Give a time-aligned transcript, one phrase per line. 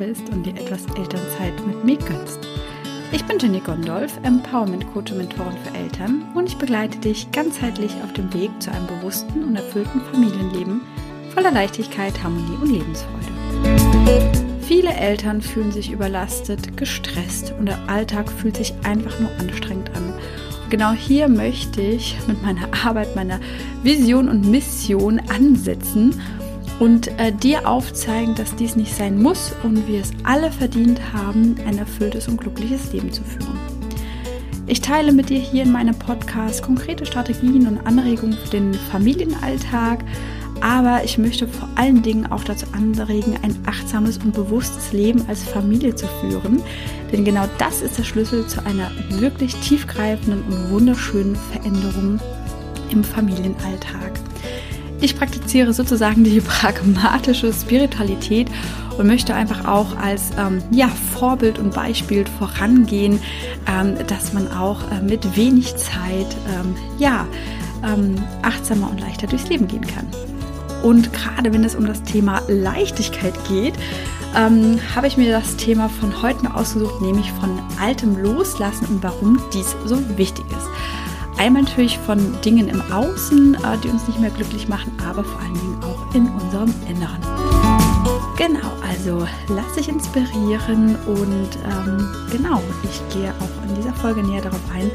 [0.00, 2.40] bist und dir etwas Elternzeit mit mir gönnst.
[3.12, 7.94] Ich bin Jenny Gondolf, Empowerment Coach und Mentorin für Eltern und ich begleite dich ganzheitlich
[8.02, 10.80] auf dem Weg zu einem bewussten und erfüllten Familienleben
[11.34, 14.40] voller Leichtigkeit, Harmonie und Lebensfreude.
[14.62, 20.14] Viele Eltern fühlen sich überlastet, gestresst und der Alltag fühlt sich einfach nur anstrengend an.
[20.70, 23.38] Genau hier möchte ich mit meiner Arbeit, meiner
[23.82, 26.22] Vision und Mission ansetzen
[26.80, 31.54] und äh, dir aufzeigen, dass dies nicht sein muss und wir es alle verdient haben,
[31.66, 33.60] ein erfülltes und glückliches Leben zu führen.
[34.66, 40.04] Ich teile mit dir hier in meinem Podcast konkrete Strategien und Anregungen für den Familienalltag,
[40.60, 45.42] aber ich möchte vor allen Dingen auch dazu anregen, ein achtsames und bewusstes Leben als
[45.42, 46.62] Familie zu führen,
[47.12, 52.20] denn genau das ist der Schlüssel zu einer wirklich tiefgreifenden und wunderschönen Veränderung
[52.90, 54.29] im Familienalltag.
[55.00, 58.48] Ich praktiziere sozusagen die pragmatische Spiritualität
[58.98, 63.20] und möchte einfach auch als ähm, ja, Vorbild und Beispiel vorangehen,
[63.66, 67.26] ähm, dass man auch äh, mit wenig Zeit ähm, ja,
[67.82, 70.06] ähm, achtsamer und leichter durchs Leben gehen kann.
[70.82, 73.74] Und gerade wenn es um das Thema Leichtigkeit geht,
[74.36, 79.40] ähm, habe ich mir das Thema von heute ausgesucht, nämlich von altem Loslassen und warum
[79.52, 80.68] dies so wichtig ist.
[81.40, 85.40] Einmal natürlich von Dingen im Außen, äh, die uns nicht mehr glücklich machen, aber vor
[85.40, 87.22] allen Dingen auch in unserem Inneren.
[88.36, 94.42] Genau, also lass dich inspirieren und ähm, genau, ich gehe auch in dieser Folge näher
[94.42, 94.90] darauf ein,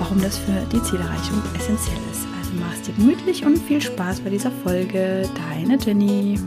[0.00, 2.26] warum das für die Zielerreichung essentiell ist.
[2.40, 5.28] Also mach es dir gemütlich und viel Spaß bei dieser Folge.
[5.52, 6.40] Deine Jenny.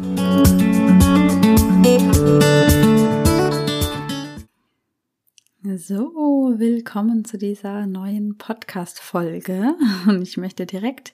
[5.77, 6.11] So,
[6.55, 9.75] willkommen zu dieser neuen Podcast-Folge.
[10.07, 11.13] Und ich möchte direkt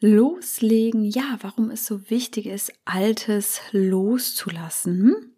[0.00, 5.36] loslegen, ja, warum es so wichtig ist, Altes loszulassen.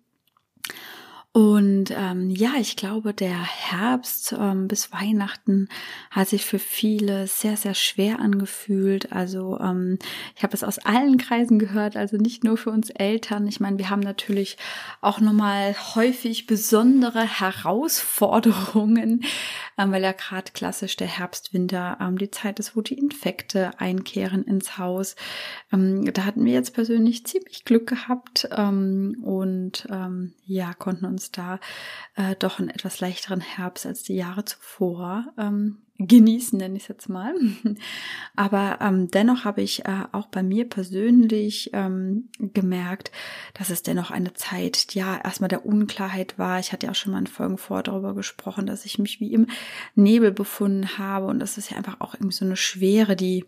[1.36, 5.68] Und ähm, ja, ich glaube, der Herbst ähm, bis Weihnachten
[6.12, 9.10] hat sich für viele sehr, sehr schwer angefühlt.
[9.10, 9.98] Also ähm,
[10.36, 13.48] ich habe es aus allen Kreisen gehört, also nicht nur für uns Eltern.
[13.48, 14.58] Ich meine, wir haben natürlich
[15.00, 19.24] auch nochmal häufig besondere Herausforderungen,
[19.76, 24.44] ähm, weil ja gerade klassisch der Herbst-Winter ähm, die Zeit ist, wo die Infekte einkehren
[24.44, 25.16] ins Haus.
[25.72, 31.23] Ähm, da hatten wir jetzt persönlich ziemlich Glück gehabt ähm, und ähm, ja, konnten uns
[31.30, 31.60] da
[32.16, 36.88] äh, doch einen etwas leichteren Herbst als die Jahre zuvor ähm, genießen, nenne ich es
[36.88, 37.34] jetzt mal.
[38.36, 43.12] Aber ähm, dennoch habe ich äh, auch bei mir persönlich ähm, gemerkt,
[43.54, 46.58] dass es dennoch eine Zeit, ja, erstmal der Unklarheit war.
[46.58, 49.32] Ich hatte ja auch schon mal in Folgen vor darüber gesprochen, dass ich mich wie
[49.32, 49.46] im
[49.94, 53.44] Nebel befunden habe und das ist ja einfach auch irgendwie so eine Schwere, die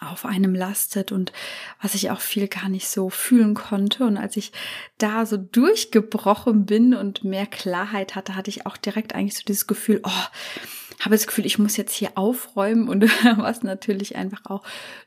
[0.00, 1.32] auf einem lastet und
[1.80, 4.04] was ich auch viel gar nicht so fühlen konnte.
[4.04, 4.52] Und als ich
[4.98, 9.66] da so durchgebrochen bin und mehr Klarheit hatte, hatte ich auch direkt eigentlich so dieses
[9.66, 10.10] Gefühl, oh,
[11.04, 13.02] habe das Gefühl, ich muss jetzt hier aufräumen und
[13.36, 14.62] was natürlich einfach auch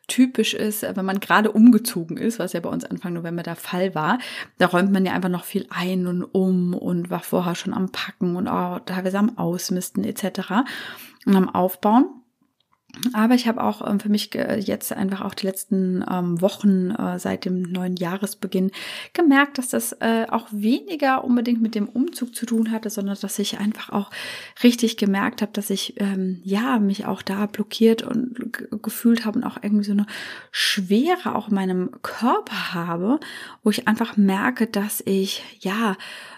[0.07, 3.95] typisch ist, wenn man gerade umgezogen ist, was ja bei uns Anfang November der Fall
[3.95, 4.19] war,
[4.57, 7.91] da räumt man ja einfach noch viel ein und um und war vorher schon am
[7.91, 10.51] Packen und auch teilweise am Ausmisten etc.
[11.25, 12.05] und am Aufbauen.
[13.13, 17.19] Aber ich habe auch ähm, für mich jetzt einfach auch die letzten ähm, Wochen äh,
[17.19, 18.71] seit dem neuen Jahresbeginn
[19.13, 23.39] gemerkt, dass das äh, auch weniger unbedingt mit dem Umzug zu tun hatte, sondern dass
[23.39, 24.11] ich einfach auch
[24.63, 28.35] richtig gemerkt habe, dass ich ähm, ja mich auch da blockiert und
[28.81, 30.05] gefühlt habe und auch irgendwie so eine
[30.51, 33.19] Schwere auch in meinem Körper habe,
[33.63, 35.95] wo ich einfach merke, dass ich ja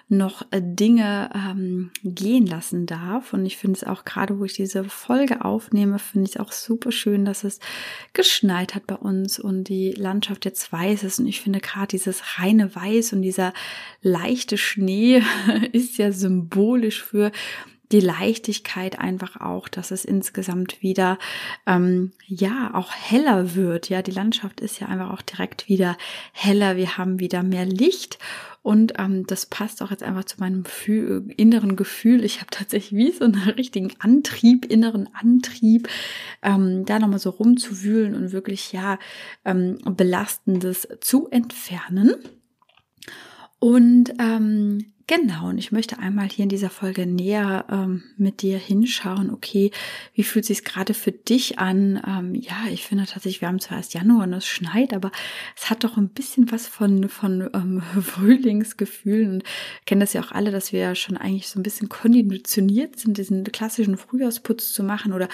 [0.09, 3.33] noch äh, Dinge ähm, gehen lassen darf.
[3.33, 6.51] Und ich finde es auch gerade, wo ich diese Folge aufnehme, finde ich es auch
[6.51, 7.59] super schön, dass es
[8.13, 11.19] geschneit hat bei uns und die Landschaft jetzt weiß ist.
[11.19, 13.53] Und ich finde gerade dieses reine Weiß und dieser
[14.01, 15.21] leichte Schnee
[15.73, 17.31] ist ja symbolisch für
[17.91, 21.17] die Leichtigkeit einfach auch, dass es insgesamt wieder
[21.65, 23.89] ähm, ja auch heller wird.
[23.89, 25.97] Ja, die Landschaft ist ja einfach auch direkt wieder
[26.33, 26.75] heller.
[26.75, 28.19] Wir haben wieder mehr Licht
[28.67, 32.25] und ähm, das passt auch jetzt einfach zu meinem Gefühl, inneren Gefühl.
[32.25, 35.87] Ich habe tatsächlich wie so einen richtigen Antrieb, inneren Antrieb,
[36.41, 38.99] ähm, da nochmal so rumzuwühlen und wirklich ja
[39.45, 42.15] ähm, belastendes zu entfernen.
[43.59, 48.57] Und ähm, Genau, und ich möchte einmal hier in dieser Folge näher ähm, mit dir
[48.57, 49.71] hinschauen, okay,
[50.13, 52.01] wie fühlt sich gerade für dich an?
[52.05, 55.13] Ähm, ja, ich finde tatsächlich, wir haben zwar erst Januar und es schneit, aber
[55.55, 59.35] es hat doch ein bisschen was von, von ähm, Frühlingsgefühlen.
[59.35, 59.43] Und
[59.85, 63.45] kennen das ja auch alle, dass wir schon eigentlich so ein bisschen konditioniert sind, diesen
[63.45, 65.13] klassischen Frühjahrsputz zu machen.
[65.13, 65.29] Oder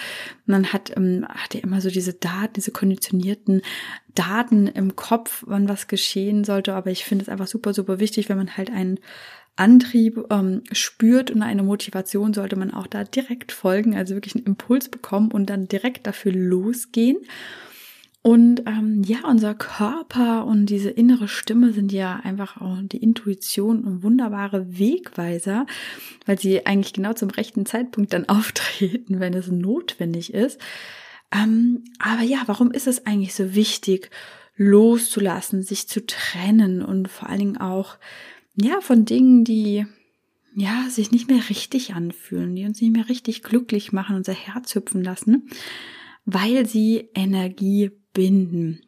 [0.46, 3.60] man hat, ähm, hat ja immer so diese Daten, diese konditionierten
[4.14, 6.74] Daten im Kopf, wann was geschehen sollte.
[6.74, 9.00] Aber ich finde es einfach super, super wichtig, wenn man halt einen
[9.56, 14.46] Antrieb ähm, spürt und eine Motivation, sollte man auch da direkt folgen, also wirklich einen
[14.46, 17.18] Impuls bekommen und dann direkt dafür losgehen.
[18.26, 23.84] Und ähm, ja, unser Körper und diese innere Stimme sind ja einfach auch die Intuition
[23.84, 25.66] und wunderbare Wegweiser,
[26.24, 30.58] weil sie eigentlich genau zum rechten Zeitpunkt dann auftreten, wenn es notwendig ist.
[31.30, 34.10] Ähm, aber ja, warum ist es eigentlich so wichtig,
[34.56, 37.98] loszulassen, sich zu trennen und vor allen Dingen auch
[38.56, 39.86] ja von Dingen, die
[40.54, 44.74] ja sich nicht mehr richtig anfühlen, die uns nicht mehr richtig glücklich machen, unser Herz
[44.74, 45.48] hüpfen lassen,
[46.24, 48.80] weil sie Energie binden.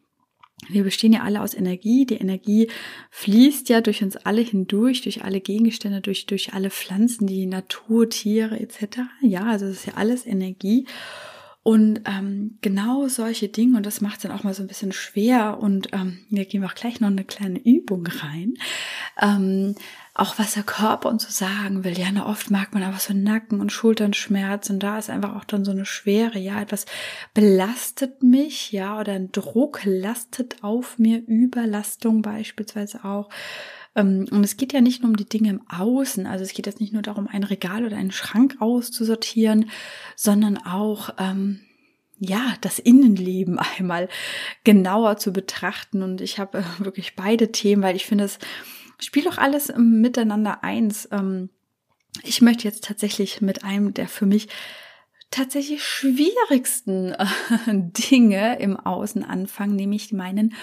[0.69, 2.07] Wir bestehen ja alle aus Energie.
[2.07, 2.69] Die Energie
[3.11, 8.09] fließt ja durch uns alle hindurch, durch alle Gegenstände, durch, durch alle Pflanzen, die Natur,
[8.09, 9.01] Tiere etc.
[9.21, 10.87] Ja, also es ist ja alles Energie.
[11.67, 14.93] Und ähm, genau solche Dinge, und das macht es dann auch mal so ein bisschen
[14.93, 18.55] schwer, und ähm, wir gehen auch gleich noch eine kleine Übung rein,
[19.21, 19.75] ähm,
[20.15, 21.99] auch was der Körper uns so sagen will.
[21.99, 24.71] Ja, oft mag man aber so Nacken- und Schulternschmerz.
[24.71, 26.87] Und da ist einfach auch dann so eine Schwere, ja, etwas
[27.35, 33.29] belastet mich, ja, oder ein Druck lastet auf mir, Überlastung beispielsweise auch.
[33.97, 36.67] Ähm, und es geht ja nicht nur um die Dinge im Außen, also es geht
[36.67, 39.71] jetzt nicht nur darum, ein Regal oder einen Schrank auszusortieren,
[40.15, 41.61] sondern auch, ähm,
[42.19, 44.09] ja, das Innenleben einmal
[44.65, 46.03] genauer zu betrachten.
[46.03, 48.39] Und ich habe äh, wirklich beide Themen, weil ich finde, es
[48.99, 51.09] spielt auch alles miteinander eins.
[51.11, 51.51] Ähm,
[52.23, 54.49] ich möchte jetzt tatsächlich mit einem der für mich
[55.31, 57.27] tatsächlich schwierigsten äh,
[57.67, 60.55] Dinge im Außen anfangen, nämlich meinen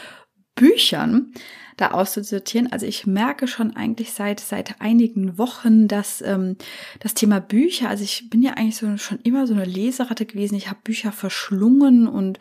[0.56, 1.34] Büchern
[1.78, 2.72] da auszusortieren.
[2.72, 6.58] Also ich merke schon eigentlich seit seit einigen Wochen, dass ähm,
[7.00, 10.56] das Thema Bücher, also ich bin ja eigentlich so schon immer so eine Leseratte gewesen.
[10.56, 12.40] Ich habe Bücher verschlungen und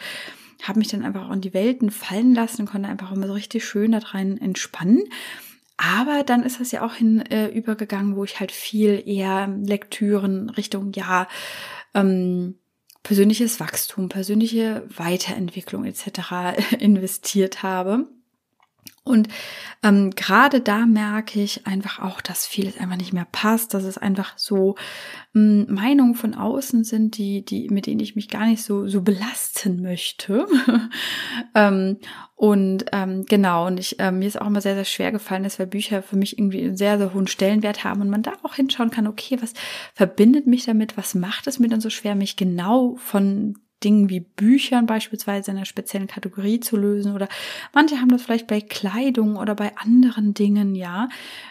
[0.63, 3.33] habe mich dann einfach auch in die Welten fallen lassen und konnte einfach immer so
[3.33, 5.05] richtig schön da rein entspannen.
[5.77, 10.51] Aber dann ist das ja auch hin äh, übergegangen, wo ich halt viel eher Lektüren
[10.51, 11.27] Richtung ja
[11.95, 12.57] ähm,
[13.03, 16.57] persönliches Wachstum, persönliche Weiterentwicklung etc.
[16.79, 18.07] investiert habe.
[19.05, 19.29] Und
[19.83, 23.99] ähm, gerade da merke ich einfach auch, dass vieles einfach nicht mehr passt, dass es
[23.99, 24.77] einfach so
[25.35, 29.03] ähm, Meinungen von außen sind, die, die, mit denen ich mich gar nicht so, so
[29.03, 30.47] belasten möchte.
[31.57, 31.99] ähm,
[32.37, 35.59] und ähm, genau, und ich, äh, mir ist auch immer sehr, sehr schwer gefallen, dass
[35.59, 38.55] wir Bücher für mich irgendwie einen sehr, sehr hohen Stellenwert haben und man da auch
[38.55, 39.53] hinschauen kann, okay, was
[39.95, 44.21] verbindet mich damit, was macht es mir dann so schwer, mich genau von Dingen wie
[44.21, 47.29] Büchern beispielsweise in einer speziellen Kategorie zu lösen oder
[47.73, 51.09] manche haben das vielleicht bei Kleidung oder bei anderen Dingen, ja.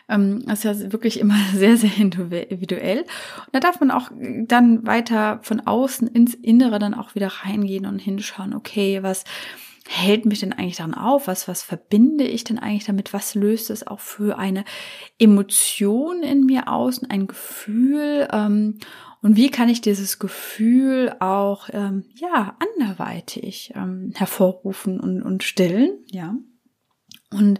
[0.09, 3.01] Ähm, das ist ja wirklich immer sehr, sehr individuell.
[3.01, 4.09] Und da darf man auch
[4.47, 9.23] dann weiter von außen ins Innere dann auch wieder reingehen und hinschauen, okay, was
[9.87, 11.27] hält mich denn eigentlich daran auf?
[11.27, 13.13] Was, was verbinde ich denn eigentlich damit?
[13.13, 14.63] Was löst es auch für eine
[15.19, 18.27] Emotion in mir aus, ein Gefühl?
[18.31, 18.77] Ähm,
[19.21, 25.91] und wie kann ich dieses Gefühl auch ähm, ja anderweitig ähm, hervorrufen und, und stillen?
[26.09, 26.35] Ja.
[27.29, 27.59] Und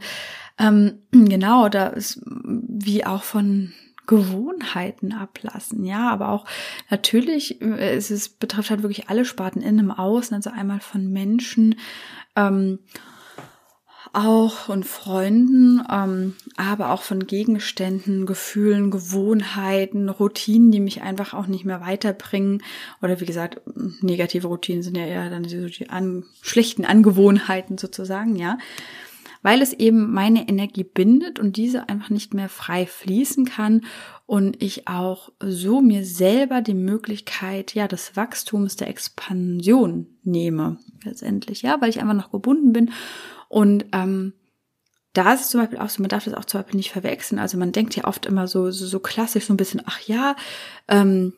[0.58, 3.74] ähm, genau, da ist wie auch von
[4.08, 6.46] Gewohnheiten ablassen, ja, aber auch
[6.90, 11.12] natürlich, äh, es ist, betrifft halt wirklich alle Sparten innen im Außen, also einmal von
[11.12, 11.76] Menschen,
[12.36, 12.80] ähm,
[14.14, 21.48] auch und Freunden, ähm, aber auch von Gegenständen, Gefühlen, Gewohnheiten, Routinen, die mich einfach auch
[21.48, 22.62] nicht mehr weiterbringen.
[23.02, 23.62] Oder wie gesagt,
[24.02, 28.58] negative Routinen sind ja eher dann die, die an, schlechten Angewohnheiten sozusagen, ja.
[29.44, 33.86] Weil es eben meine Energie bindet und diese einfach nicht mehr frei fließen kann
[34.28, 41.64] und ich auch so mir selber die Möglichkeit, ja, des Wachstums, der Expansion nehme, letztendlich,
[41.64, 42.92] ja, weil ich einfach noch gebunden bin
[43.52, 44.32] und ähm,
[45.12, 47.38] da ist es zum Beispiel auch so, man darf das auch zum Beispiel nicht verwechseln.
[47.38, 50.38] Also man denkt ja oft immer so, so, so klassisch, so ein bisschen, ach ja,
[50.88, 51.34] ähm,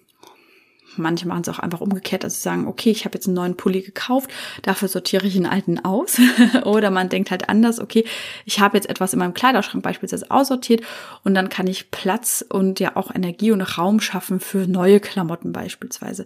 [0.95, 3.81] manche machen es auch einfach umgekehrt, also sagen, okay, ich habe jetzt einen neuen Pulli
[3.81, 4.29] gekauft,
[4.61, 6.19] dafür sortiere ich einen alten aus.
[6.65, 8.05] Oder man denkt halt anders, okay,
[8.45, 10.83] ich habe jetzt etwas in meinem Kleiderschrank beispielsweise aussortiert
[11.23, 15.51] und dann kann ich Platz und ja auch Energie und Raum schaffen für neue Klamotten
[15.51, 16.25] beispielsweise.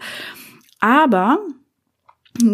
[0.81, 1.39] Aber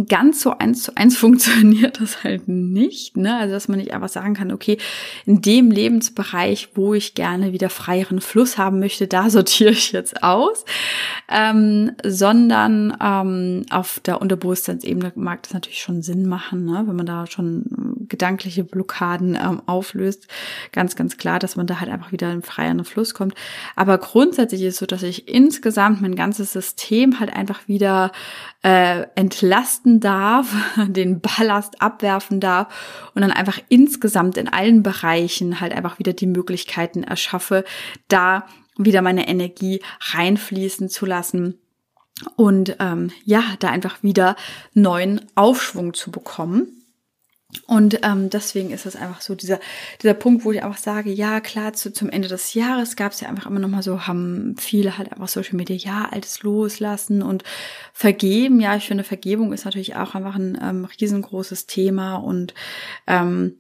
[0.08, 3.38] ganz so eins zu eins funktioniert das halt nicht, ne?
[3.38, 4.78] Also dass man nicht einfach sagen kann, okay,
[5.26, 10.24] in dem Lebensbereich, wo ich gerne wieder freieren Fluss haben möchte, da sortiere ich jetzt
[10.24, 10.66] aus,
[11.30, 16.84] ähm, sondern ähm, auf der Unterbewusstseinsebene mag das natürlich schon Sinn machen, ne?
[16.86, 17.66] wenn man da schon
[18.14, 20.28] gedankliche Blockaden ähm, auflöst.
[20.72, 23.34] Ganz, ganz klar, dass man da halt einfach wieder in freieren Fluss kommt.
[23.76, 28.12] Aber grundsätzlich ist es so, dass ich insgesamt mein ganzes System halt einfach wieder
[28.62, 30.54] äh, entlasten darf,
[30.88, 36.28] den Ballast abwerfen darf und dann einfach insgesamt in allen Bereichen halt einfach wieder die
[36.28, 37.64] Möglichkeiten erschaffe,
[38.10, 38.46] da
[38.78, 39.82] wieder meine Energie
[40.14, 41.58] reinfließen zu lassen
[42.36, 44.36] und ähm, ja, da einfach wieder
[44.76, 46.83] neuen Aufschwung zu bekommen.
[47.68, 49.60] Und ähm, deswegen ist es einfach so dieser,
[50.02, 53.22] dieser Punkt, wo ich einfach sage, ja klar, zu, zum Ende des Jahres gab es
[53.22, 57.22] ja einfach immer noch mal so, haben viele halt einfach Social Media, ja, altes loslassen
[57.22, 57.44] und
[57.94, 58.60] vergeben.
[58.60, 62.54] Ja, ich finde, Vergebung ist natürlich auch einfach ein ähm, riesengroßes Thema und
[63.08, 63.58] ähm,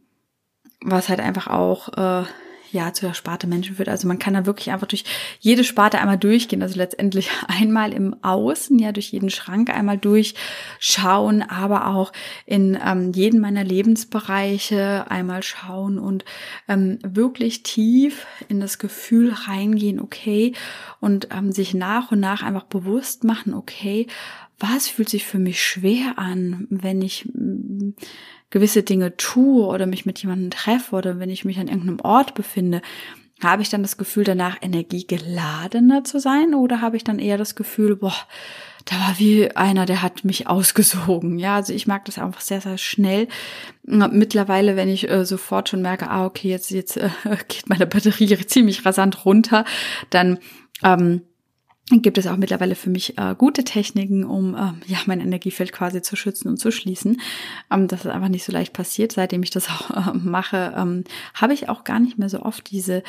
[0.81, 2.25] was halt einfach auch äh,
[2.73, 3.87] ja, zu der Sparte Menschen führt.
[3.87, 5.05] Also man kann da wirklich einfach durch
[5.39, 6.61] jede Sparte einmal durchgehen.
[6.61, 12.11] Also letztendlich einmal im Außen, ja, durch jeden Schrank einmal durchschauen, aber auch
[12.45, 16.25] in ähm, jeden meiner Lebensbereiche einmal schauen und
[16.67, 20.53] ähm, wirklich tief in das Gefühl reingehen, okay,
[20.99, 24.07] und ähm, sich nach und nach einfach bewusst machen, okay,
[24.59, 27.29] was fühlt sich für mich schwer an, wenn ich
[28.53, 32.35] gewisse Dinge tue oder mich mit jemandem treffe oder wenn ich mich an irgendeinem Ort
[32.35, 32.83] befinde,
[33.41, 37.55] habe ich dann das Gefühl, danach energiegeladener zu sein oder habe ich dann eher das
[37.55, 38.15] Gefühl, boah,
[38.85, 41.39] da war wie einer, der hat mich ausgesogen.
[41.39, 43.27] Ja, also ich mag das einfach sehr, sehr schnell.
[43.81, 47.09] Mittlerweile, wenn ich äh, sofort schon merke, ah, okay, jetzt, jetzt äh,
[47.47, 49.65] geht meine Batterie ziemlich rasant runter,
[50.11, 50.37] dann
[50.83, 51.23] ähm,
[51.89, 56.01] gibt es auch mittlerweile für mich äh, gute Techniken, um äh, ja mein Energiefeld quasi
[56.01, 57.19] zu schützen und zu schließen.
[57.69, 61.03] Ähm, das ist einfach nicht so leicht passiert, seitdem ich das auch äh, mache, ähm,
[61.33, 63.03] habe ich auch gar nicht mehr so oft diese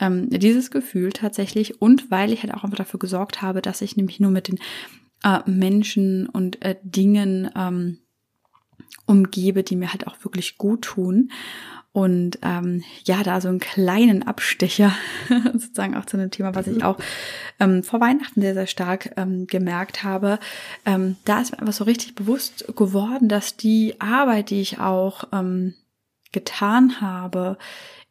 [0.00, 1.80] ähm, dieses Gefühl tatsächlich.
[1.80, 4.58] Und weil ich halt auch einfach dafür gesorgt habe, dass ich nämlich nur mit den
[5.22, 7.98] äh, Menschen und äh, Dingen ähm,
[9.06, 11.30] umgebe, die mir halt auch wirklich gut tun
[11.96, 14.94] und ähm, ja, da so einen kleinen Abstecher
[15.54, 16.98] sozusagen auch zu einem Thema, was ich auch
[17.58, 20.38] ähm, vor Weihnachten sehr, sehr stark ähm, gemerkt habe.
[20.84, 25.24] Ähm, da ist mir einfach so richtig bewusst geworden, dass die Arbeit, die ich auch
[25.32, 25.72] ähm,
[26.32, 27.56] getan habe,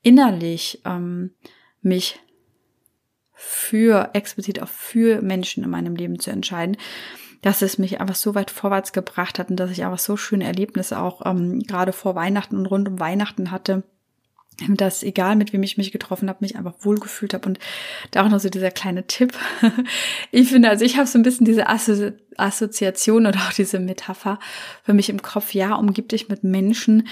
[0.02, 1.36] innerlich ähm,
[1.84, 2.20] mich
[3.34, 6.76] für, explizit auch für Menschen in meinem Leben zu entscheiden,
[7.46, 10.46] dass es mich einfach so weit vorwärts gebracht hat und dass ich einfach so schöne
[10.46, 13.84] Erlebnisse auch ähm, gerade vor Weihnachten und rund um Weihnachten hatte
[14.70, 17.60] dass egal mit wem ich mich getroffen habe, mich einfach wohlgefühlt habe und
[18.12, 19.34] da auch noch so dieser kleine Tipp.
[20.32, 24.40] Ich finde, also ich habe so ein bisschen diese Assozi Assoziation oder auch diese Metapher
[24.84, 25.54] für mich im Kopf.
[25.54, 27.06] Ja, umgib dich mit Menschen,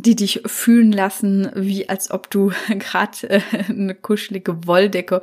[0.00, 5.20] die dich fühlen lassen, wie als ob du gerade äh, eine kuschelige Wolldecke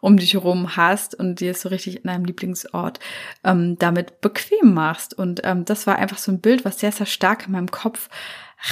[0.00, 3.00] um dich herum hast und dir so richtig in deinem Lieblingsort
[3.42, 5.14] ähm, damit bequem machst.
[5.14, 8.10] Und ähm, das war einfach so ein Bild, was sehr, sehr stark in meinem Kopf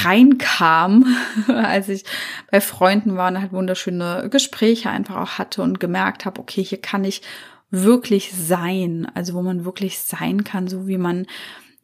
[0.02, 1.16] reinkam,
[1.48, 2.04] als ich
[2.50, 6.82] bei Freunden war und halt wunderschöne Gespräche einfach auch hatte und gemerkt habe, okay, hier
[6.82, 7.22] kann ich
[7.70, 11.26] wirklich sein, also wo man wirklich sein kann, so wie man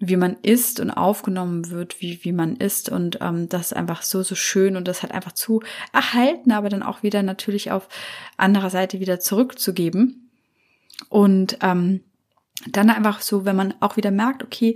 [0.04, 2.88] wie man ist und aufgenommen wird, wie, wie man ist.
[2.88, 6.68] Und ähm, das ist einfach so, so schön und das halt einfach zu erhalten, aber
[6.68, 7.88] dann auch wieder natürlich auf
[8.36, 10.28] anderer Seite wieder zurückzugeben.
[11.08, 12.00] Und ähm,
[12.68, 14.74] dann einfach so, wenn man auch wieder merkt, okay,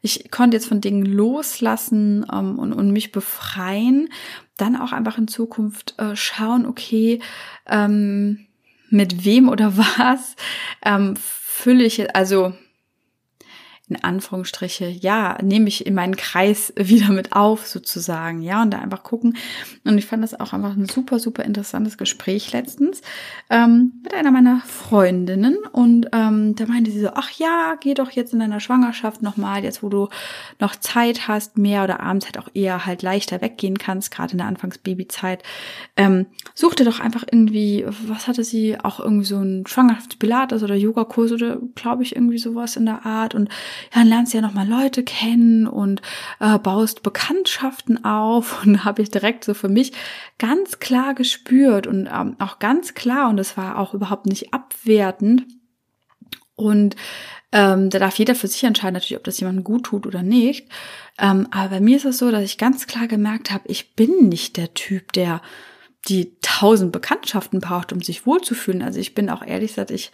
[0.00, 4.08] ich konnte jetzt von Dingen loslassen ähm, und, und mich befreien,
[4.56, 7.20] dann auch einfach in Zukunft äh, schauen, okay,
[7.66, 8.46] ähm,
[8.88, 10.34] mit wem oder was
[10.82, 12.54] ähm, fülle ich, also
[13.88, 18.78] in Anführungsstriche, ja, nehme ich in meinen Kreis wieder mit auf, sozusagen, ja, und da
[18.78, 19.36] einfach gucken.
[19.84, 23.02] Und ich fand das auch einfach ein super, super interessantes Gespräch letztens
[23.50, 25.58] ähm, mit einer meiner Freundinnen.
[25.72, 29.64] Und ähm, da meinte sie so, ach ja, geh doch jetzt in deiner Schwangerschaft nochmal,
[29.64, 30.08] jetzt wo du
[30.58, 34.38] noch Zeit hast, mehr oder abends halt auch eher halt leichter weggehen kannst, gerade in
[34.38, 35.42] der Anfangsbabyzeit.
[35.96, 40.74] Ähm, such dir doch einfach irgendwie, was hatte sie, auch irgendwie so ein Schwangerschaftspilates oder
[40.74, 43.48] Yogakurs oder glaube ich irgendwie sowas in der Art und
[43.92, 46.02] ja, dann lernst du ja nochmal Leute kennen und
[46.40, 48.62] äh, baust Bekanntschaften auf.
[48.64, 49.92] Und habe ich direkt so für mich
[50.38, 55.46] ganz klar gespürt und ähm, auch ganz klar, und das war auch überhaupt nicht abwertend.
[56.54, 56.96] Und
[57.52, 60.68] ähm, da darf jeder für sich entscheiden, natürlich, ob das jemandem gut tut oder nicht.
[61.18, 64.28] Ähm, aber bei mir ist es so, dass ich ganz klar gemerkt habe, ich bin
[64.28, 65.42] nicht der Typ, der
[66.08, 68.82] die tausend Bekanntschaften braucht, um sich wohlzufühlen.
[68.82, 70.10] Also ich bin auch ehrlich gesagt, ich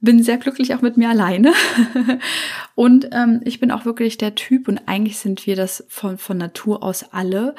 [0.00, 1.52] bin sehr glücklich auch mit mir alleine.
[2.74, 6.38] und ähm, ich bin auch wirklich der Typ, und eigentlich sind wir das von, von
[6.38, 7.54] Natur aus alle,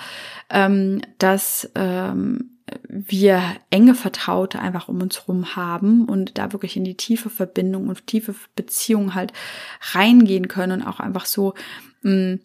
[0.50, 6.83] ähm, dass ähm, wir enge Vertraute einfach um uns rum haben und da wirklich in
[6.83, 9.31] die tiefe Verbindung und tiefe Beziehung halt
[9.93, 11.53] reingehen können und auch einfach so
[12.01, 12.39] mh,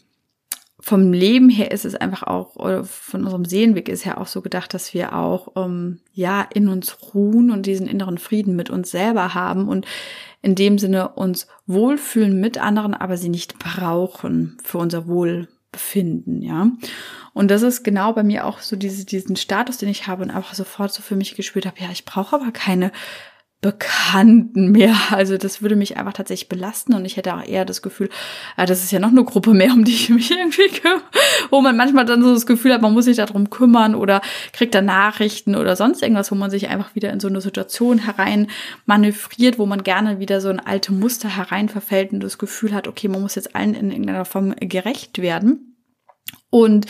[0.85, 4.43] vom Leben her ist es einfach auch, oder von unserem Seelenweg ist ja auch so
[4.43, 8.91] gedacht, dass wir auch ähm, ja in uns ruhen und diesen inneren Frieden mit uns
[8.91, 9.87] selber haben und
[10.43, 16.71] in dem Sinne uns wohlfühlen mit anderen, aber sie nicht brauchen für unser Wohlbefinden, ja.
[17.33, 20.31] Und das ist genau bei mir auch so diese, diesen Status, den ich habe und
[20.31, 22.93] einfach sofort so für mich gespürt habe, ja, ich brauche aber keine
[23.65, 24.95] Bekannten mehr.
[25.11, 28.11] Also das würde mich einfach tatsächlich belasten und ich hätte auch eher das Gefühl,
[28.59, 31.01] ah, das ist ja noch eine Gruppe mehr, um die ich mich irgendwie kümmere,
[31.49, 34.21] wo man manchmal dann so das Gefühl hat, man muss sich darum kümmern oder
[34.53, 38.01] kriegt dann Nachrichten oder sonst irgendwas, wo man sich einfach wieder in so eine Situation
[38.01, 38.49] herein
[38.85, 42.87] manövriert, wo man gerne wieder so ein alte Muster herein verfällt und das Gefühl hat,
[42.87, 45.74] okay, man muss jetzt allen in irgendeiner Form gerecht werden.
[46.55, 46.87] Und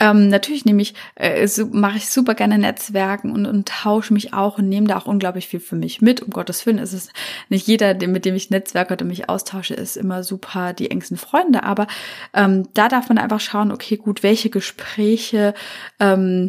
[0.00, 4.32] ähm, natürlich nehme ich, äh, so, mache ich super gerne Netzwerken und, und tausche mich
[4.32, 6.22] auch und nehme da auch unglaublich viel für mich mit.
[6.22, 7.10] Um Gottes Willen ist es
[7.50, 11.62] nicht jeder, mit dem ich netzwerke oder mich austausche, ist immer super die engsten Freunde.
[11.62, 11.88] Aber
[12.32, 15.52] ähm, da darf man einfach schauen, okay, gut, welche Gespräche
[16.00, 16.48] ähm,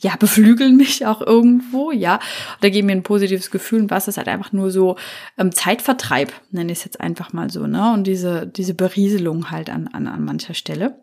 [0.00, 2.18] ja, beflügeln mich auch irgendwo, ja,
[2.58, 4.96] oder geben mir ein positives Gefühl und was ist halt einfach nur so
[5.38, 9.70] ähm, Zeitvertreib, nenne ich es jetzt einfach mal so, ne, und diese, diese Berieselung halt
[9.70, 10.96] an, an, an mancher Stelle.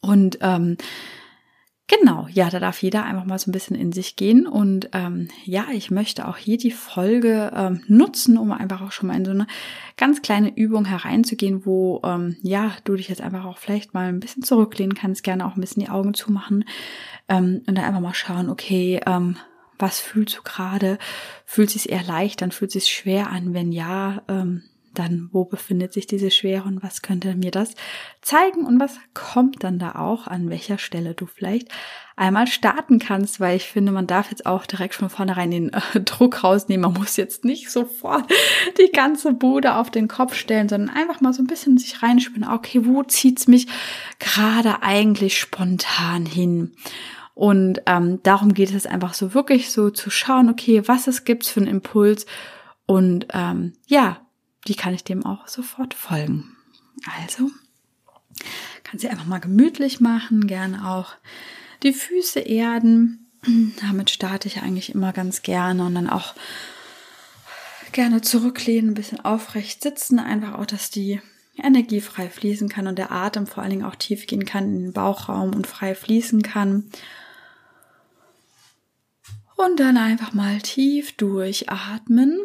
[0.00, 0.76] Und ähm,
[1.90, 4.46] Genau, ja, da darf jeder einfach mal so ein bisschen in sich gehen.
[4.46, 9.08] Und ähm, ja, ich möchte auch hier die Folge ähm, nutzen, um einfach auch schon
[9.08, 9.48] mal in so eine
[9.96, 14.20] ganz kleine Übung hereinzugehen, wo ähm, ja, du dich jetzt einfach auch vielleicht mal ein
[14.20, 16.64] bisschen zurücklehnen kannst, gerne auch ein bisschen die Augen zumachen
[17.28, 19.36] ähm, und dann einfach mal schauen, okay, ähm,
[19.76, 20.96] was fühlst du gerade?
[21.44, 23.52] Fühlt sich eher leicht, dann fühlt sich schwer an?
[23.52, 24.62] Wenn ja, ähm,
[24.94, 27.74] dann wo befindet sich diese Schwere und was könnte mir das
[28.22, 31.68] zeigen und was kommt dann da auch, an welcher Stelle du vielleicht
[32.16, 36.00] einmal starten kannst, weil ich finde, man darf jetzt auch direkt von vornherein den äh,
[36.04, 36.92] Druck rausnehmen.
[36.92, 38.30] Man muss jetzt nicht sofort
[38.78, 42.48] die ganze Bude auf den Kopf stellen, sondern einfach mal so ein bisschen sich reinspinnen.
[42.48, 43.68] Okay, wo zieht's mich
[44.18, 46.72] gerade eigentlich spontan hin?
[47.34, 51.46] Und ähm, darum geht es einfach so wirklich so zu schauen, okay, was es gibt
[51.46, 52.26] für einen Impuls
[52.84, 54.18] und ähm, ja,
[54.64, 56.56] wie kann ich dem auch sofort folgen?
[57.22, 57.50] Also,
[58.84, 61.14] kannst du einfach mal gemütlich machen, gerne auch
[61.82, 63.26] die Füße erden.
[63.80, 66.34] Damit starte ich eigentlich immer ganz gerne und dann auch
[67.92, 71.20] gerne zurücklehnen, ein bisschen aufrecht sitzen, einfach auch, dass die
[71.56, 74.82] Energie frei fließen kann und der Atem vor allen Dingen auch tief gehen kann in
[74.82, 76.90] den Bauchraum und frei fließen kann.
[79.56, 82.40] Und dann einfach mal tief durchatmen.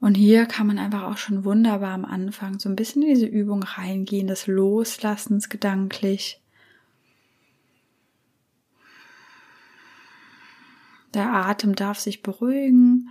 [0.00, 3.26] Und hier kann man einfach auch schon wunderbar am Anfang so ein bisschen in diese
[3.26, 6.40] Übung reingehen, des Loslassens gedanklich.
[11.14, 13.08] Der Atem darf sich beruhigen.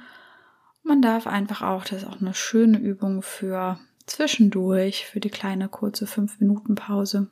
[0.84, 5.68] Man darf einfach auch, das ist auch eine schöne Übung für zwischendurch, für die kleine
[5.68, 7.30] kurze 5-Minuten-Pause.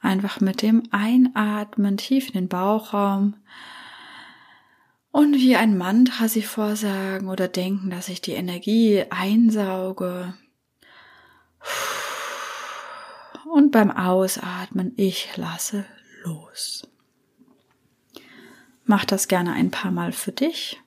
[0.00, 3.34] Einfach mit dem Einatmen tief in den Bauchraum
[5.12, 10.34] und wie ein Mantra sie vorsagen oder denken, dass ich die Energie einsauge.
[13.44, 15.84] Und beim Ausatmen, ich lasse
[16.24, 16.88] los.
[18.84, 20.80] Mach das gerne ein paar Mal für dich.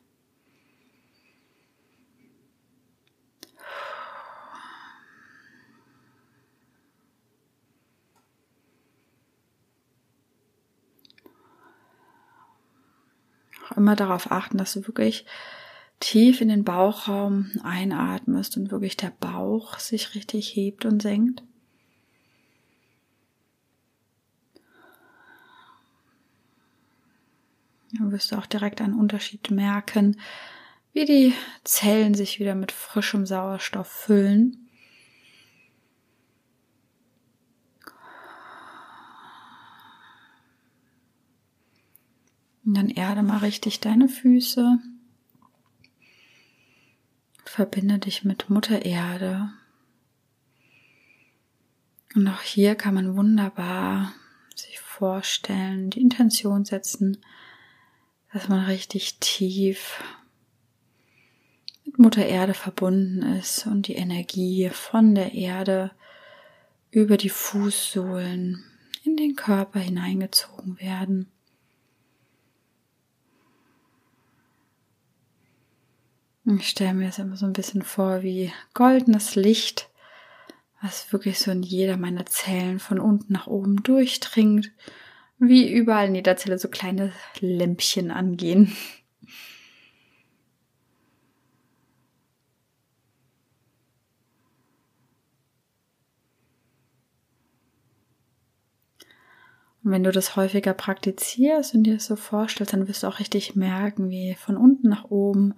[13.72, 15.26] Immer darauf achten, dass du wirklich
[16.00, 21.44] tief in den Bauchraum einatmest und wirklich der Bauch sich richtig hebt und senkt.
[27.98, 30.20] Dann wirst du auch direkt einen Unterschied merken,
[30.92, 34.65] wie die Zellen sich wieder mit frischem Sauerstoff füllen.
[42.66, 44.80] Und dann erde mal richtig deine Füße.
[47.46, 49.52] Verbinde dich mit Mutter Erde.
[52.16, 54.14] Und auch hier kann man wunderbar
[54.56, 57.18] sich vorstellen, die Intention setzen,
[58.34, 60.04] dass man richtig tief
[61.86, 65.92] mit Mutter Erde verbunden ist und die Energie von der Erde
[66.90, 68.64] über die Fußsohlen
[69.04, 71.32] in den Körper hineingezogen werden.
[76.48, 79.90] Ich stelle mir das immer so ein bisschen vor wie goldenes Licht,
[80.80, 84.72] was wirklich so in jeder meiner Zellen von unten nach oben durchdringt,
[85.40, 88.76] wie überall in jeder Zelle so kleine Lämpchen angehen.
[99.84, 103.20] Und wenn du das häufiger praktizierst und dir das so vorstellst, dann wirst du auch
[103.20, 105.56] richtig merken, wie von unten nach oben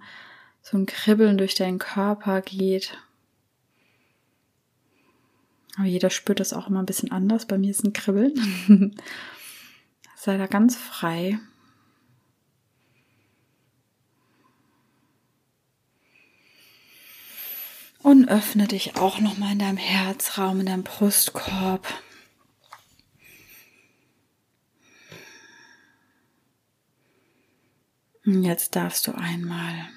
[0.70, 2.98] so ein Kribbeln durch deinen Körper geht.
[5.76, 7.46] Aber jeder spürt das auch immer ein bisschen anders.
[7.46, 8.34] Bei mir ist ein Kribbeln.
[10.16, 11.38] Sei da ganz frei.
[18.02, 21.86] Und öffne dich auch nochmal in deinem Herzraum, in deinem Brustkorb.
[28.26, 29.88] Und jetzt darfst du einmal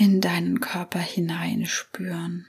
[0.00, 2.46] in deinen Körper hineinspüren.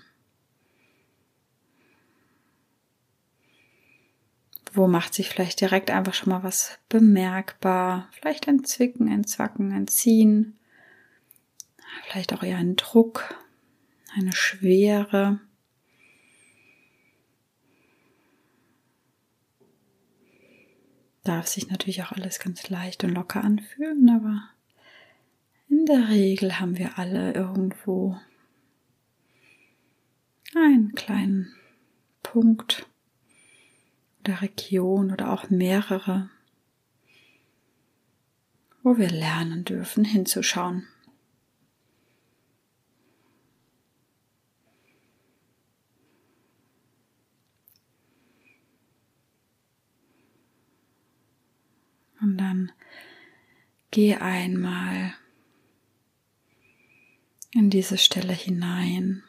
[4.71, 8.07] Wo macht sich vielleicht direkt einfach schon mal was bemerkbar?
[8.13, 10.57] Vielleicht ein Zwicken, ein Zwacken, ein Ziehen.
[12.05, 13.35] Vielleicht auch eher ein Druck,
[14.15, 15.41] eine Schwere.
[21.25, 24.41] Darf sich natürlich auch alles ganz leicht und locker anfühlen, aber
[25.71, 28.19] in der Regel haben wir alle irgendwo
[30.53, 31.55] einen kleinen
[32.21, 32.85] Punkt
[34.19, 36.29] oder Region oder auch mehrere,
[38.83, 40.87] wo wir lernen dürfen hinzuschauen.
[52.19, 52.73] Und dann
[53.89, 55.13] geh einmal
[57.53, 59.23] in diese Stelle hinein.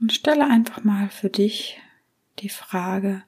[0.00, 1.80] Und stelle einfach mal für dich
[2.38, 3.24] die Frage,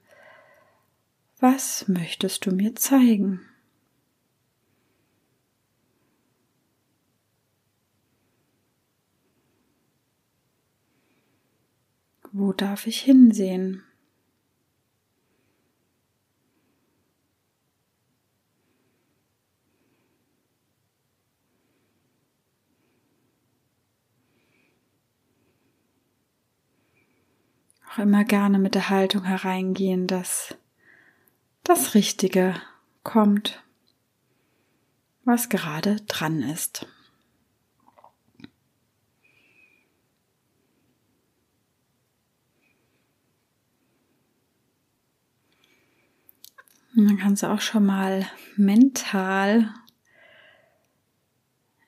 [1.40, 3.40] was möchtest du mir zeigen?
[12.32, 13.87] Wo darf ich hinsehen?
[27.98, 30.56] Immer gerne mit der Haltung hereingehen, dass
[31.64, 32.54] das Richtige
[33.02, 33.60] kommt,
[35.24, 36.86] was gerade dran ist.
[46.94, 49.74] Und dann kannst du auch schon mal mental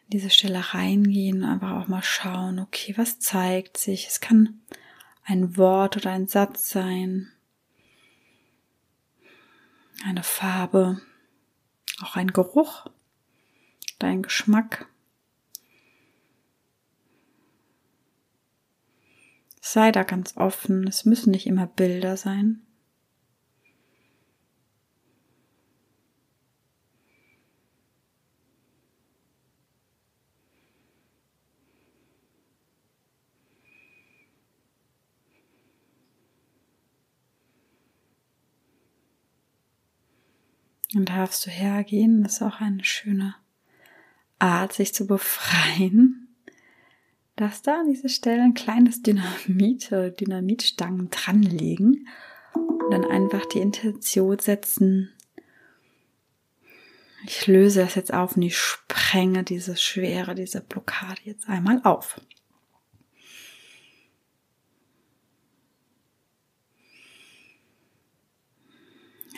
[0.08, 4.08] diese Stelle reingehen, einfach auch mal schauen, okay, was zeigt sich?
[4.08, 4.60] Es kann
[5.30, 7.30] ein Wort oder ein Satz sein,
[10.04, 11.00] eine Farbe,
[12.02, 12.86] auch ein Geruch,
[14.00, 14.88] dein Geschmack.
[19.60, 22.66] Sei da ganz offen, es müssen nicht immer Bilder sein.
[40.92, 42.22] Dann darfst du hergehen.
[42.22, 43.34] Das ist auch eine schöne
[44.38, 46.28] Art, sich zu befreien.
[47.36, 52.08] Dass da an dieser Stelle ein kleines Dynamit oder Dynamitstangen dranlegen
[52.54, 55.10] und dann einfach die Intention setzen.
[57.26, 62.20] Ich löse das jetzt auf und ich sprenge diese Schwere, diese Blockade jetzt einmal auf.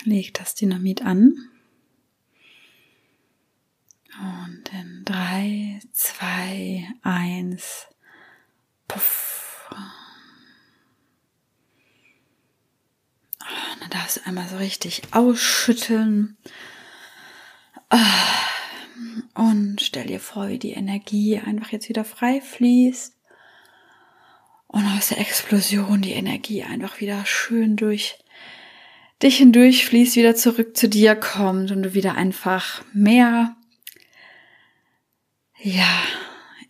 [0.04, 1.34] Leg das Dynamit an.
[4.20, 7.86] Und in drei, zwei, eins,
[8.86, 9.70] puff.
[13.40, 16.36] Und dann darfst du einmal so richtig ausschütteln.
[19.34, 23.16] Und stell dir vor, wie die Energie einfach jetzt wieder frei fließt.
[24.66, 28.21] Und aus der Explosion die Energie einfach wieder schön durch
[29.22, 33.56] dich hindurch fließt, wieder zurück zu dir kommt und du wieder einfach mehr,
[35.61, 36.02] ja,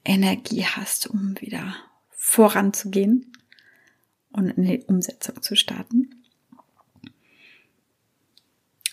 [0.04, 1.74] Energie hast, um wieder
[2.10, 3.32] voranzugehen
[4.32, 6.22] und in die Umsetzung zu starten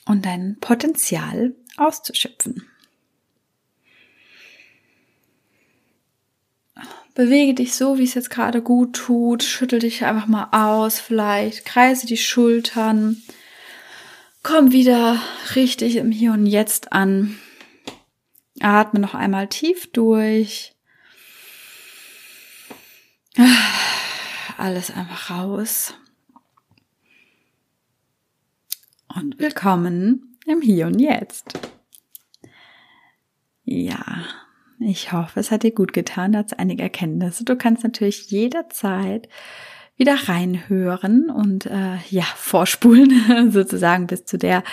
[0.06, 2.66] und dein Potenzial auszuschöpfen.
[7.16, 9.44] Bewege dich so, wie es jetzt gerade gut tut.
[9.44, 13.22] Schüttel dich einfach mal aus, vielleicht kreise die Schultern,
[14.42, 15.22] Komm wieder
[15.56, 17.38] richtig im Hier und Jetzt an.
[18.62, 20.74] Atme noch einmal tief durch.
[24.58, 25.94] alles einfach raus.
[29.14, 31.60] Und willkommen im Hier und Jetzt.
[33.66, 34.24] Ja,
[34.80, 37.44] ich hoffe, es hat dir gut getan, da hat einige Erkenntnisse.
[37.44, 39.28] Du kannst natürlich jederzeit
[40.00, 44.64] wieder reinhören und äh, ja, vorspulen sozusagen bis zu der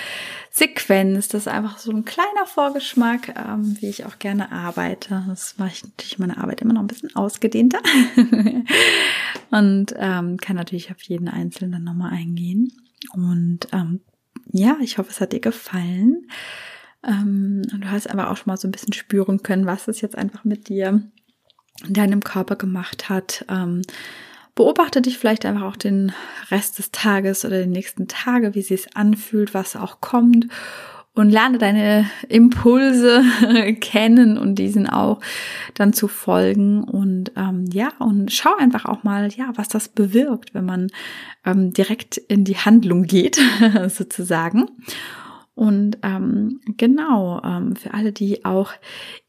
[0.53, 1.27] Sequenz.
[1.27, 5.25] Das ist einfach so ein kleiner Vorgeschmack, ähm, wie ich auch gerne arbeite.
[5.29, 7.81] Das mache ich natürlich meine Arbeit immer noch ein bisschen ausgedehnter
[9.51, 12.73] und ähm, kann natürlich auf jeden Einzelnen nochmal eingehen.
[13.13, 14.01] Und ähm,
[14.53, 16.29] ja, ich hoffe, es hat dir gefallen.
[17.03, 20.17] Ähm, du hast einfach auch schon mal so ein bisschen spüren können, was es jetzt
[20.17, 21.03] einfach mit dir
[21.85, 23.45] in deinem Körper gemacht hat.
[23.49, 23.83] Ähm,
[24.57, 26.13] Beobachte dich vielleicht einfach auch den
[26.51, 30.49] Rest des Tages oder den nächsten Tage, wie sie es anfühlt, was auch kommt.
[31.13, 33.23] Und lerne deine Impulse
[33.81, 35.21] kennen und diesen auch
[35.75, 36.85] dann zu folgen.
[36.85, 40.89] Und ähm, ja und schau einfach auch mal ja was das bewirkt, wenn man
[41.45, 43.39] ähm, direkt in die Handlung geht
[43.89, 44.67] sozusagen
[45.57, 48.73] und ähm, genau, ähm, für alle, die auch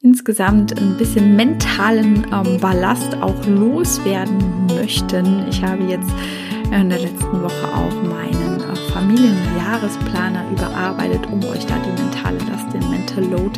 [0.02, 5.48] insgesamt ein bisschen mentalen ähm, Ballast auch loswerden möchten.
[5.50, 6.12] Ich habe jetzt
[6.70, 12.74] in der letzten Woche auch meinen äh, Familienjahresplaner überarbeitet, um euch da die mentale Last,
[12.74, 13.58] den Mental Load,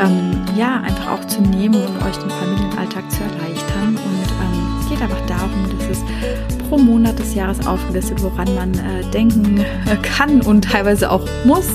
[0.00, 3.90] ähm, ja, einfach auch zu nehmen und euch den Familienalltag zu erleichtern.
[3.90, 8.72] Und ähm, es geht einfach darum, dass es pro Monat des Jahres aufgelistet, woran man
[8.74, 11.66] äh, denken äh, kann und teilweise auch muss.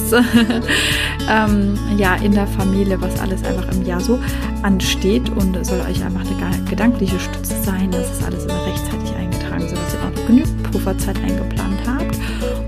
[1.29, 4.17] ähm, ja, in der Familie, was alles einfach im Jahr so
[4.63, 7.91] ansteht und soll euch einfach eine gedankliche Stütze sein.
[7.91, 12.15] dass es alles immer rechtzeitig eingetragen, sodass ihr auch genügend Pufferzeit eingeplant habt.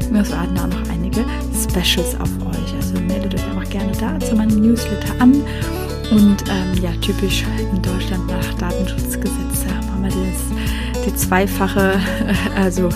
[0.03, 1.23] Und wir warten auch noch einige
[1.57, 2.75] Specials auf euch.
[2.75, 5.33] Also meldet euch einfach gerne da zu meinem Newsletter an.
[6.11, 11.99] Und ähm, ja, typisch in Deutschland nach Datenschutzgesetz haben wir das die zweifache,
[12.55, 12.89] also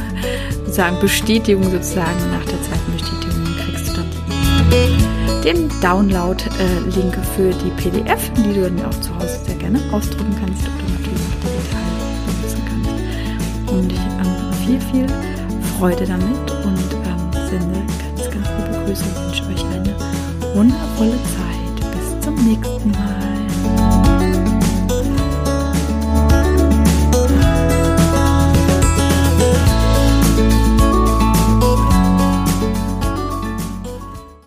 [0.67, 2.19] sagen Bestätigung sozusagen.
[2.31, 8.85] Nach der zweiten Bestätigung kriegst du dann den Download-Link für die PDF, die du dann
[8.85, 11.81] auch zu Hause sehr gerne ausdrucken kannst du natürlich auch digital
[12.27, 13.71] benutzen kannst.
[13.71, 15.07] Und ich ähm, viel, viel
[15.77, 17.79] Freude damit und ähm, sende
[18.15, 19.95] ganz, ganz liebe Grüße und wünsche euch eine
[20.53, 21.91] wundervolle Zeit.
[21.91, 23.10] Bis zum nächsten Mal.